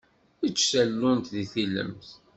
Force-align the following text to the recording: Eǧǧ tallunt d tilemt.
Eǧǧ 0.47 0.59
tallunt 0.71 1.31
d 1.35 1.37
tilemt. 1.51 2.07